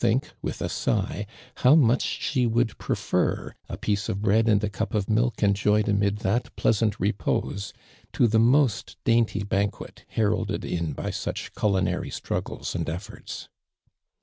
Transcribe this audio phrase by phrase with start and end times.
[0.03, 1.27] 11 think, with a sigh,
[1.57, 5.87] how much she wouhl prefer a piece of bread and a cup of milk enjoyed
[5.87, 7.71] amid tliat pleasant repose,
[8.11, 13.47] to the most dainty banquet, heralded in by such culinary struggles and efforts.